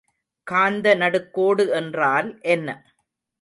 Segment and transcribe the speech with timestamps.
[0.47, 2.67] காந்த நடுக்கோடு என்றால் என்ன?